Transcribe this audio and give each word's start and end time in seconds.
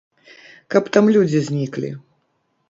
Каб 0.75 0.83
там 0.97 1.11
людзі 1.17 1.39
зніклі. 1.51 1.93